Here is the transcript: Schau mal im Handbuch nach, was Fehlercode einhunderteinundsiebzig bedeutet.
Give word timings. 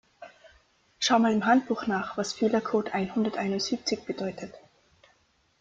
Schau 0.97 1.19
mal 1.19 1.31
im 1.31 1.45
Handbuch 1.45 1.85
nach, 1.85 2.17
was 2.17 2.33
Fehlercode 2.33 2.91
einhunderteinundsiebzig 2.95 4.03
bedeutet. 4.07 4.51